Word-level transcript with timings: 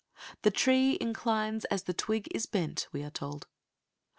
"The 0.41 0.49
tree 0.49 0.97
inclines 0.99 1.63
as 1.65 1.83
the 1.83 1.93
twig 1.93 2.27
is 2.33 2.47
bent," 2.47 2.87
we 2.91 3.03
are 3.03 3.11
told. 3.11 3.45